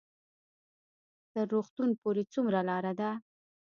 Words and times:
تر 1.31 1.45
روغتون 1.53 1.89
پورې 2.01 2.23
څومره 2.33 2.59
لار 2.69 2.85
ده؟ 2.99 3.09